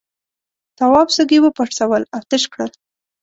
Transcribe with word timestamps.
تواب 0.77 1.07
سږي 1.15 1.37
وپرسول 1.41 2.01
او 2.15 2.21
تش 2.29 2.43
کړل. 2.51 2.71